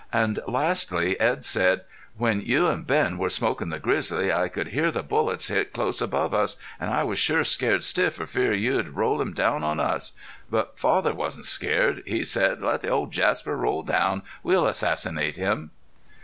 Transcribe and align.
And 0.11 0.39
lastly 0.47 1.15
Edd 1.19 1.45
said: 1.45 1.81
"When 2.17 2.41
you 2.41 2.67
an' 2.69 2.81
Ben 2.85 3.19
were 3.19 3.29
smokin' 3.29 3.69
the 3.69 3.77
grizzly 3.77 4.33
I 4.33 4.47
could 4.47 4.69
hear 4.69 4.89
the 4.89 5.03
bullets 5.03 5.49
hit 5.49 5.73
close 5.73 6.01
above 6.01 6.33
us, 6.33 6.55
an' 6.79 6.89
I 6.89 7.03
was 7.03 7.19
sure 7.19 7.43
scared 7.43 7.83
stiff 7.83 8.15
for 8.15 8.25
fear 8.25 8.51
you'd 8.51 8.95
roll 8.95 9.21
him 9.21 9.31
down 9.31 9.63
on 9.63 9.79
us. 9.79 10.13
But 10.49 10.79
father 10.79 11.13
wasn't 11.13 11.45
scared. 11.45 12.01
He 12.07 12.23
said, 12.23 12.63
'let 12.63 12.81
the 12.81 12.89
old 12.89 13.11
Jasper 13.11 13.55
roll 13.55 13.83
down! 13.83 14.23
We'll 14.41 14.65
assassinate 14.65 15.35
him!'" 15.37 15.69